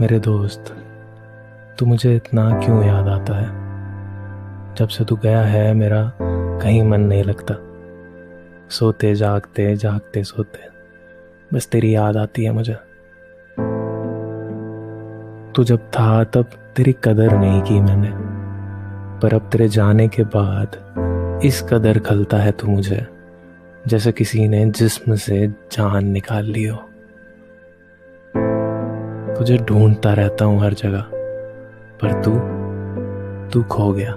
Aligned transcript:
मेरे 0.00 0.18
दोस्त, 0.18 0.76
तू 1.78 1.86
मुझे 1.86 2.16
इतना 2.16 2.60
क्यों 2.64 2.84
याद 2.84 3.08
आता 3.08 3.34
है? 3.34 3.46
जब 4.74 4.88
से 4.88 5.04
तू 5.04 5.16
गया 5.16 5.40
है, 5.40 5.74
मेरा 5.74 6.12
कहीं 6.62 6.82
मन 6.82 7.00
नहीं 7.00 7.24
लगता। 7.24 7.54
सोते, 8.70 9.14
जागते 9.14 9.76
जागते, 9.76 10.24
सोते। 10.24 10.60
बस 11.56 11.66
तेरी 11.66 11.94
याद 11.94 12.16
आती 12.16 12.44
है 12.44 12.50
मुझे। 12.50 12.74
तू 15.54 15.64
जब 15.64 15.78
था, 15.78 16.24
तब 16.24 16.44
तेरी 16.76 16.96
कदर 17.04 17.36
नहीं 17.38 17.62
की 17.62 17.80
मैंने। 17.80 18.10
पर 19.20 19.34
अब 19.34 19.48
तेरे 19.52 19.68
जाने 19.68 20.08
के 20.08 20.22
बाद, 20.22 20.76
इस 21.44 21.62
कदर 21.62 21.98
खलता 21.98 22.36
है 22.36 22.52
तू 22.52 22.66
मुझे, 22.66 23.06
जैसे 23.86 24.12
किसी 24.12 24.48
ने 24.48 24.70
जिस्म 24.70 25.14
से 25.14 25.48
जान 25.48 26.06
निकाल 26.06 26.44
ली 26.44 26.64
हो। 26.64 26.90
तुझे 29.38 29.56
ढूंढता 29.58 30.12
रहता 30.12 30.44
हूँ 30.44 30.60
हर 30.60 30.72
जगह, 30.72 31.04
पर 32.02 32.22
तू 32.22 32.30
तू 33.50 33.62
खो 33.62 33.92
गया। 33.92 34.12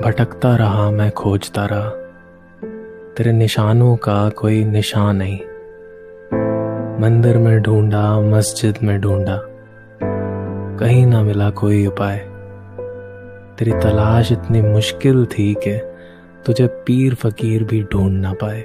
भटकता 0.00 0.56
रहा 0.56 0.90
मैं, 0.90 1.10
खोजता 1.10 1.66
रहा। 1.66 1.90
तेरे 3.16 3.32
निशानों 3.32 3.96
का 3.96 4.28
कोई 4.28 4.64
निशान 4.64 5.16
नहीं। 5.16 5.40
मंदिर 7.00 7.38
में 7.38 7.60
ढूंढा, 7.60 8.20
मस्जिद 8.20 8.74
में 8.82 9.00
ढूंढा। 9.00 9.40
कहीं 10.80 11.06
ना 11.06 11.22
मिला 11.22 11.50
कोई 11.50 11.86
उपाय। 11.86 12.18
तेरी 13.58 13.72
तलाश 13.72 14.32
इतनी 14.32 14.62
मुश्किल 14.62 15.26
थी 15.26 15.54
कि 15.54 15.80
तुझे 16.46 16.66
पीर 16.66 17.14
फकीर 17.14 17.64
भी 17.64 17.82
ढूंढ 17.82 18.22
ना 18.22 18.32
पाए। 18.32 18.64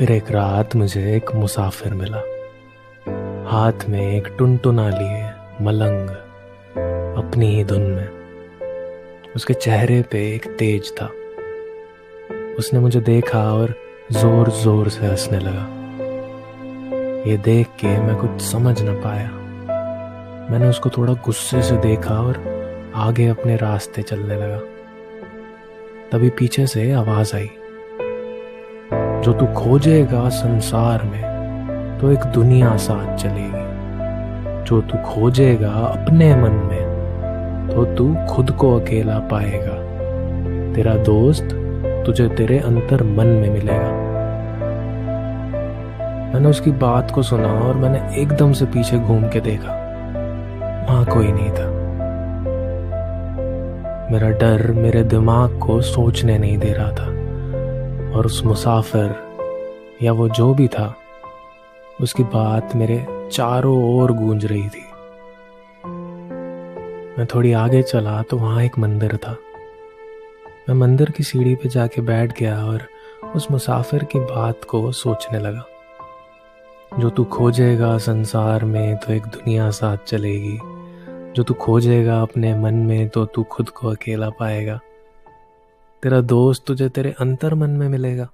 फिर 0.00 0.12
एक 0.12 0.30
रात 0.30 0.76
मुझे 0.76 1.16
एक 1.16 1.34
मुसाफिर 1.34 1.94
मिला। 1.94 2.18
हाथ 3.50 3.72
में 3.88 4.00
एक 4.00 4.28
टुनटुना 4.38 4.88
लिए 4.88 5.30
मलंग 5.64 6.08
अपनी 7.18 7.46
ही 7.56 7.64
धुन 7.64 7.82
में। 7.82 8.08
उसके 9.36 9.54
चेहरे 9.54 10.02
पे 10.02 10.34
एक 10.34 10.46
तेज 10.46 10.92
था। 10.92 11.06
उसने 12.58 12.80
मुझे 12.80 13.00
देखा 13.00 13.52
और 13.54 13.74
ज़ोर 14.12 14.50
ज़ोर 14.50 14.88
से 14.88 15.06
हंसने 15.06 15.38
लगा। 15.38 15.68
ये 17.30 17.36
देख 17.36 17.66
के 17.66 18.00
मैं 18.00 18.16
कुछ 18.16 18.40
समझ 18.40 18.82
न 18.82 18.94
पाया। 18.94 19.30
मैंने 20.50 20.68
उसको 20.68 20.90
थोड़ा 20.90 21.12
गुस्से 21.12 21.62
से 21.62 21.76
देखा 21.76 22.20
और 22.20 22.42
आगे 22.94 23.28
अपने 23.28 23.56
रास्ते 23.56 24.02
चलने 24.02 24.36
लगा। 24.36 24.58
तभी 26.12 26.30
पीछे 26.30 26.66
से 26.66 26.92
आवाज़ 26.92 27.36
आई। 27.36 27.50
जो 29.22 29.32
तू 29.32 29.46
खोजेगा 29.46 30.28
संसार 30.28 31.02
में 31.02 31.98
तो 32.00 32.10
एक 32.12 32.24
दुनिया 32.24 32.76
साथ 32.76 33.16
चलेगी। 33.16 34.64
जो 34.64 34.80
तू 34.80 34.98
खोजेगा 34.98 35.70
अपने 35.70 36.36
मन 36.36 36.50
में 36.50 37.70
तो 37.70 37.84
तू 37.84 38.16
खुद 38.30 38.50
को 38.50 38.80
अकेला 38.80 39.18
पाएगा। 39.18 39.74
तेरा 40.74 40.94
दोस्त 40.94 41.48
तुझे 42.06 42.28
तेरे 42.28 42.58
अंतर 42.58 43.02
मन 43.02 43.26
में 43.26 43.50
मिलेगा। 43.50 43.92
मैंने 46.34 46.48
उसकी 46.48 46.70
बात 46.70 47.10
को 47.10 47.22
सुना 47.22 47.48
और 47.48 47.74
मैंने 47.74 48.22
एकदम 48.22 48.52
से 48.52 48.64
पीछे 48.64 48.98
घूम 48.98 49.28
के 49.28 49.40
देखा। 49.40 49.72
वहाँ 50.90 51.04
कोई 51.04 51.32
नहीं 51.32 51.50
था। 51.50 51.70
मेरा 54.12 54.30
डर 54.30 54.72
मेरे 54.72 55.04
दिमाग 55.04 55.58
को 55.58 55.80
सोचने 55.80 56.38
नहीं 56.38 56.58
दे 56.58 56.72
रहा 56.72 56.90
था। 56.90 57.19
और 58.14 58.26
उस 58.26 58.44
मुसाफिर, 58.44 59.14
या 60.02 60.12
वो 60.12 60.28
जो 60.28 60.54
भी 60.54 60.68
था, 60.68 60.94
उसकी 62.00 62.22
बात 62.22 62.76
मेरे 62.76 63.28
चारों 63.32 63.98
ओर 63.98 64.12
गूंज 64.12 64.46
रही 64.46 64.68
थी। 64.68 64.84
मैं 67.18 67.26
थोड़ी 67.34 67.52
आगे 67.52 67.82
चला 67.82 68.22
तो 68.22 68.36
वहाँ 68.36 68.62
एक 68.62 68.78
मंदिर 68.78 69.16
था। 69.16 69.36
मैं 70.68 70.74
मंदिर 70.74 71.10
की 71.10 71.22
सीढ़ी 71.22 71.54
पे 71.54 71.68
जाके 71.68 72.00
बैठ 72.00 72.38
गया 72.38 72.64
और 72.64 72.82
उस 73.36 73.50
मुसाफिर 73.50 74.04
की 74.04 74.18
बात 74.18 74.64
को 74.64 74.92
सोचने 74.92 75.38
लगा। 75.38 75.64
जो 76.98 77.10
तू 77.10 77.24
खोजेगा 77.24 77.98
संसार 77.98 78.64
में 78.64 78.96
तो 78.96 79.12
एक 79.12 79.22
दुनिया 79.22 79.70
साथ 79.70 79.96
चलेगी। 79.96 80.58
जो 81.32 81.42
तू 81.42 81.54
खोजेगा 81.54 82.22
अपने 82.22 82.58
मन 82.58 82.74
में 82.74 83.08
तो 83.08 83.24
तू 83.24 83.42
खुद 83.42 83.68
को 83.68 83.88
अकेला 83.88 84.30
पाएगा। 84.30 84.80
तेरा 86.02 86.20
दोस्त 86.20 86.64
तुझे 86.66 86.88
तेरे 86.88 87.14
अंतर 87.20 87.54
मन 87.54 87.70
में 87.70 87.88
मिलेगा। 87.88 88.28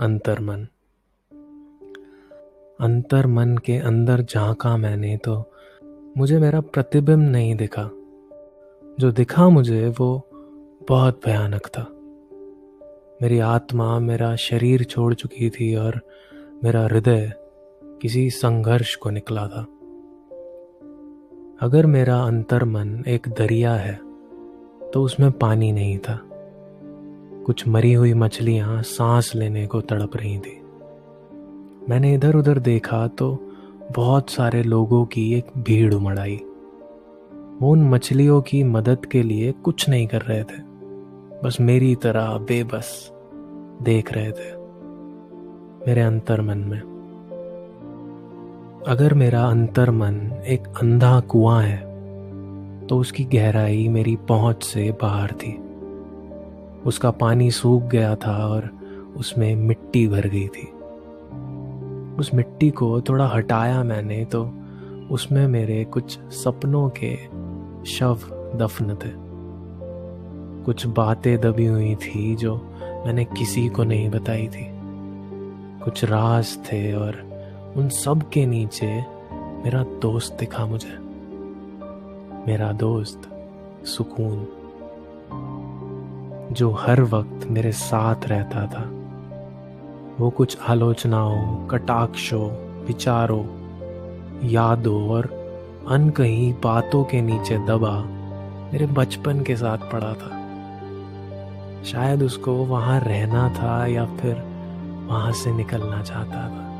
अंतर 0.00 0.40
मन 0.40 0.66
अंतर 2.80 3.26
मन 3.26 3.58
के 3.58 3.78
अंदर 3.78 4.22
झांका 4.22 4.76
मैंने 4.76 5.16
तो 5.16 5.52
मुझे 6.16 6.38
मेरा 6.38 6.60
प्रतिबिंब 6.60 7.22
नहीं 7.22 7.54
दिखा। 7.56 7.90
जो 9.00 9.12
दिखा 9.12 9.48
मुझे 9.48 9.88
वो 9.88 10.28
बहुत 10.88 11.20
भयानक 11.24 11.66
था। 11.66 11.86
मेरी 13.22 13.38
आत्मा 13.38 13.98
मेरा 13.98 14.36
शरीर 14.36 14.84
छोड़ 14.84 15.14
चुकी 15.14 15.50
थी 15.50 15.76
और 15.76 16.00
मेरा 16.64 16.82
हृदय 16.82 17.32
किसी 17.84 18.30
संघर्ष 18.30 18.94
को 18.94 19.10
निकला 19.10 19.48
था। 19.48 19.62
अगर 21.60 21.86
मेरा 21.86 22.20
अंतर 22.20 22.64
मन 22.64 23.04
एक 23.08 23.28
दरिया 23.28 23.74
है 23.74 24.11
तो 24.92 25.02
उसमें 25.02 25.32
पानी 25.32 25.72
नहीं 25.72 25.98
था। 25.98 26.20
कुछ 27.46 27.68
मरी 27.68 27.92
हुई 27.92 28.14
मछलियाँ 28.14 28.82
सांस 28.82 29.34
लेने 29.34 29.66
को 29.66 29.80
तड़प 29.80 30.16
रही 30.16 30.38
थी। 30.38 30.60
मैंने 31.88 32.14
इधर 32.14 32.36
उधर 32.36 32.58
देखा 32.58 33.06
तो 33.06 33.48
बहुत 33.96 34.30
सारे 34.30 34.62
लोगों 34.62 35.04
की 35.04 35.34
एक 35.34 35.46
भीड़ 35.58 35.94
उमड़ 35.94 36.18
आई। 36.18 36.36
वो 37.60 37.70
उन 37.70 37.88
मछलियों 37.88 38.42
की 38.42 38.64
मदद 38.64 39.06
के 39.06 39.22
लिए 39.22 39.52
कुछ 39.52 39.88
नहीं 39.88 40.06
कर 40.06 40.22
रहे 40.22 40.42
थे। 40.42 40.62
बस 41.44 41.56
मेरी 41.60 41.94
तरह 41.94 42.38
बेबस 42.38 43.12
देख 43.82 44.12
रहे 44.12 44.30
थे 44.32 44.62
मेरे 45.86 46.00
अंतर 46.00 46.40
मन 46.40 46.58
में। 46.58 46.80
अगर 48.88 49.14
मेरा 49.14 49.42
अंतर 49.42 49.90
मन 49.90 50.32
एक 50.46 50.66
अंधा 50.66 51.20
कुआँ 51.20 51.62
है 51.62 51.91
तो 52.92 52.98
उसकी 52.98 53.24
गहराई 53.24 53.88
मेरी 53.88 54.16
पहुँच 54.16 54.64
से 54.64 54.92
बाहर 55.02 55.32
थी। 55.32 55.52
उसका 56.86 57.10
पानी 57.10 57.50
सूख 57.50 57.82
गया 57.82 58.16
था 58.16 58.46
और 58.46 58.70
उसमें 59.16 59.56
मिट्टी 59.56 60.08
भर 60.08 60.26
गई 60.26 60.46
थी। 60.46 60.66
उस 62.18 62.30
मिट्टी 62.34 62.70
को 62.70 63.00
थोड़ा 63.00 63.26
हटाया 63.26 63.82
मैंने 63.82 64.24
तो 64.24 64.54
उसमें 65.10 65.48
मेरे 65.48 65.84
कुछ 65.84 66.18
सपनों 66.18 66.88
के 66.88 67.16
शव 67.86 68.18
दफन 68.54 68.94
थे। 68.94 69.10
कुछ 70.64 70.86
बातें 70.86 71.40
दबी 71.40 71.66
हुई 71.66 71.94
थी 71.94 72.34
जो 72.36 72.56
मैंने 73.06 73.24
किसी 73.24 73.68
को 73.68 73.84
नहीं 73.84 74.10
बताई 74.10 74.48
थी। 74.48 74.66
कुछ 75.84 76.04
राज 76.04 76.58
थे 76.64 76.92
और 76.92 77.14
उन 77.76 77.88
सब 77.88 78.28
के 78.28 78.46
नीचे 78.46 78.92
मेरा 79.32 79.82
दोस्त 79.82 80.36
दिखा 80.40 80.66
मुझे। 80.66 81.11
मेरा 82.48 82.72
दोस्त, 82.72 83.22
सुकून, 83.86 84.46
जो 86.52 86.70
हर 86.70 87.02
वक्त 87.02 87.46
मेरे 87.50 87.72
साथ 87.72 88.16
रहता 88.24 88.66
था। 88.66 88.90
वो 90.20 90.30
कुछ 90.30 90.58
आलोचनाओं, 90.68 91.68
कटाक्षों, 91.68 92.50
विचारों, 92.84 93.44
यादों 94.48 95.10
और 95.10 95.26
अनकहीं 95.88 96.52
बातों 96.52 97.04
के 97.04 97.20
नीचे 97.20 97.58
दबा 97.58 98.04
मेरे 98.72 98.86
बचपन 98.86 99.40
के 99.40 99.56
साथ 99.56 99.78
पड़ा 99.78 100.12
था। 100.12 100.42
शायद 101.84 102.22
उसको 102.22 102.52
वहाँ 102.52 103.00
रहना 103.00 103.48
था 103.48 103.86
या 103.86 104.04
फिर 104.04 104.34
वहाँ 105.06 105.32
से 105.32 105.52
निकलना 105.52 106.02
चाहता 106.02 106.48
था। 106.48 106.72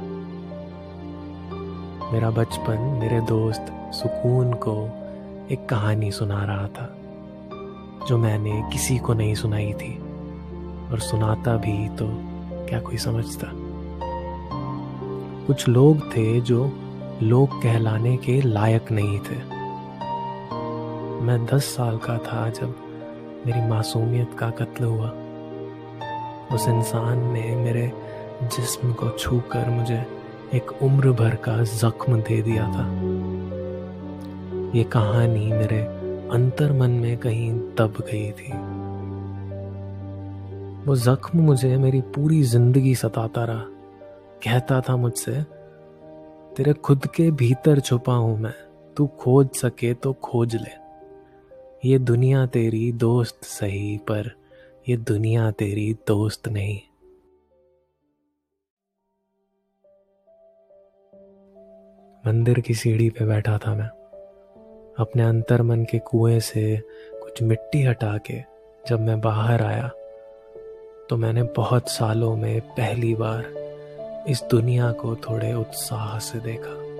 मेरा 2.12 2.30
बचपन 2.30 2.98
मेरे 3.00 3.20
दोस्त, 3.20 3.66
सुकून 3.92 4.52
को 4.52 5.01
एक 5.52 5.66
कहानी 5.68 6.10
सुना 6.10 6.44
रहा 6.44 6.66
था, 6.68 6.96
जो 8.08 8.18
मैंने 8.18 8.70
किसी 8.72 8.98
को 8.98 9.14
नहीं 9.14 9.34
सुनाई 9.34 9.72
थी, 9.72 9.98
और 10.92 10.98
सुनाता 10.98 11.56
भी 11.56 11.88
तो 11.88 12.06
क्या 12.68 12.80
कोई 12.80 12.96
समझता। 12.96 13.48
कुछ 15.46 15.68
लोग 15.68 16.16
थे 16.16 16.40
जो 16.40 16.72
लोग 17.22 17.62
कहलाने 17.62 18.16
के 18.16 18.40
लायक 18.40 18.92
नहीं 18.92 19.18
थे। 19.18 19.36
मैं 21.24 21.46
दस 21.46 21.64
साल 21.64 21.96
का 21.96 22.18
था 22.18 22.48
जब 22.48 22.74
मेरी 23.46 23.68
मासूमियत 23.68 24.34
का 24.38 24.50
कत्ल 24.50 24.84
हुआ। 24.84 25.08
उस 26.54 26.68
इंसान 26.68 27.18
ने 27.18 27.56
मेरे 27.56 27.92
जिस्म 28.42 28.92
को 28.92 29.10
छूकर 29.10 29.70
मुझे 29.70 30.06
एक 30.54 30.82
उम्र 30.82 31.12
भर 31.12 31.34
का 31.34 31.62
जख्म 31.62 32.20
दे 32.20 32.42
दिया 32.42 32.62
था। 32.62 33.11
ये 34.74 34.84
कहानी 34.84 35.46
मेरे 35.46 35.80
अंतर 36.28 36.72
मन 36.72 36.90
में 36.90 37.16
कहीं 37.18 37.52
दब 37.52 37.94
गई 38.00 38.30
थी। 38.32 38.52
वो 40.86 40.96
जख्म 40.96 41.40
मुझे 41.40 41.76
मेरी 41.76 42.00
पूरी 42.00 42.42
ज़िंदगी 42.42 42.94
सताता 42.94 43.44
रहा। 43.44 43.66
कहता 44.44 44.80
था 44.80 44.96
मुझसे, 44.96 45.42
तेरे 46.56 46.72
खुद 46.72 47.06
के 47.06 47.30
भीतर 47.30 47.80
छुपा 47.80 48.14
हूँ 48.14 48.38
मैं, 48.38 48.54
तू 48.96 49.06
खोज 49.06 49.48
सके 49.56 49.94
तो 49.94 50.12
खोज 50.12 50.56
ले। 50.56 50.80
ये 51.88 51.98
दुनिया 51.98 52.46
तेरी 52.46 52.92
दोस्त 52.92 53.44
सही, 53.44 53.96
पर 53.98 54.36
ये 54.88 54.96
दुनिया 54.96 55.50
तेरी 55.50 55.92
दोस्त 55.94 56.48
नहीं। 56.48 56.80
मंदिर 62.26 62.60
की 62.60 62.74
सीढ़ी 62.74 63.10
पे 63.10 63.24
बैठा 63.24 63.58
था 63.58 63.74
मैं। 63.74 64.01
अपने 64.98 65.22
अंतर 65.22 65.62
मन 65.62 65.84
के 65.84 65.98
कुएँ 65.98 66.40
से 66.40 66.82
कुछ 67.22 67.42
मिट्टी 67.42 67.82
हटा 67.82 68.18
के 68.18 68.42
जब 68.88 69.00
मैं 69.00 69.20
बाहर 69.20 69.62
आया 69.62 69.88
तो 71.10 71.16
मैंने 71.16 71.42
बहुत 71.42 71.88
सालों 71.88 72.36
में 72.36 72.60
पहली 72.60 73.14
बार 73.14 73.44
इस 74.28 74.44
दुनिया 74.50 74.92
को 74.92 75.16
थोड़े 75.16 75.54
उत्साह 75.54 76.18
से 76.18 76.38
देखा। 76.38 76.92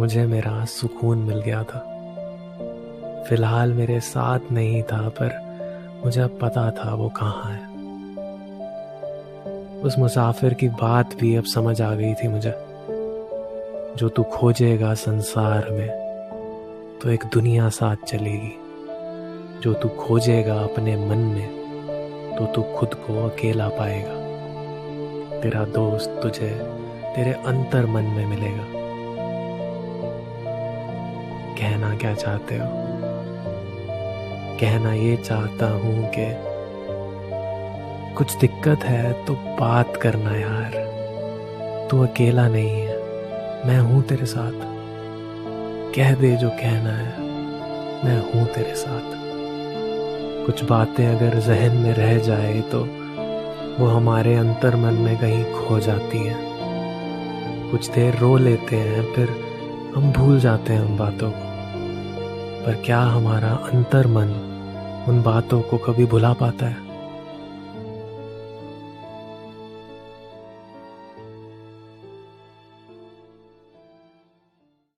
मुझे 0.00 0.26
मेरा 0.26 0.64
सुकून 0.64 1.18
मिल 1.18 1.40
गया 1.40 1.62
था। 1.62 1.78
फ़िलहाल 3.28 3.72
मेरे 3.72 4.00
साथ 4.00 4.40
नहीं 4.52 4.82
था, 4.82 5.08
पर 5.08 5.52
मुझे 6.04 6.20
अब 6.20 6.38
पता 6.42 6.70
था 6.70 6.94
वो 6.94 7.08
कहाँ 7.08 7.52
है। 7.52 7.72
उस 9.80 9.98
मुसाफिर 9.98 10.54
की 10.54 10.68
बात 10.68 11.14
भी 11.14 11.36
अब 11.36 11.44
समझ 11.44 11.82
आ 11.82 11.94
गई 11.94 12.14
थी 12.14 12.28
मुझे। 12.28 12.71
जो 13.96 14.08
तू 14.08 14.22
खोजेगा 14.22 14.94
संसार 14.94 15.70
में 15.70 15.88
तो 17.02 17.10
एक 17.10 17.24
दुनिया 17.32 17.68
साथ 17.68 17.96
चलेगी। 18.06 18.52
जो 19.60 19.72
तू 19.72 19.88
खोजेगा 19.88 20.54
अपने 20.54 20.96
मन 20.96 21.18
में 21.18 22.36
तो 22.38 22.46
तू 22.46 22.62
खुद 22.62 22.94
को 22.94 23.28
अकेला 23.28 23.68
पाएगा। 23.68 24.14
तेरा 25.40 25.64
दोस्त 25.64 26.20
तुझे 26.22 26.48
तेरे 27.16 27.32
अंतर 27.32 27.86
मन 27.86 28.02
में 28.02 28.26
मिलेगा। 28.26 28.64
कहना 31.58 31.96
क्या 31.96 32.14
चाहते 32.14 32.54
हो? 32.54 32.66
कहना 34.60 34.92
ये 34.92 35.16
चाहता 35.16 35.70
हूँ 35.70 36.10
कि 36.18 36.26
कुछ 38.14 38.36
दिक्कत 38.36 38.84
है 38.84 39.12
तो 39.26 39.34
बात 39.34 39.96
करना 39.96 40.36
यार। 40.36 40.80
तू 41.90 42.02
अकेला 42.02 42.48
नहीं 42.48 42.70
है। 42.70 43.01
मैं 43.66 43.78
हूँ 43.78 44.02
तेरे 44.02 44.26
साथ। 44.26 44.52
कह 45.94 46.14
दे 46.14 46.36
जो 46.36 46.48
कहना 46.50 46.92
है, 46.92 47.20
मैं 48.04 48.32
हूँ 48.32 48.46
तेरे 48.46 48.74
साथ। 48.74 49.12
कुछ 50.46 50.64
बातें 50.64 51.06
अगर 51.06 51.38
जहन 51.38 51.76
में 51.76 51.94
रह 51.94 52.18
जाए 52.18 52.60
तो 52.60 52.80
वो 53.78 53.86
हमारे 53.86 54.34
अंतर 54.34 54.76
मन 54.76 54.94
में 54.94 55.18
कहीं 55.18 55.44
खो 55.44 55.80
जाती 55.80 56.18
हैं। 56.18 57.70
कुछ 57.70 57.90
देर 57.90 58.16
रो 58.16 58.36
लेते 58.36 58.76
हैं, 58.76 59.14
फिर 59.14 59.28
हम 59.96 60.12
भूल 60.12 60.40
जाते 60.40 60.72
हैं 60.72 60.80
उन 60.80 60.96
बातों 60.98 61.30
को। 61.30 61.50
पर 62.66 62.82
क्या 62.86 63.00
हमारा 63.00 63.50
अंतर 63.72 64.06
मन 64.06 64.38
उन 65.08 65.22
बातों 65.22 65.60
को 65.60 65.78
कभी 65.78 66.06
भुला 66.06 66.32
पाता 66.32 66.66
है? 66.66 66.91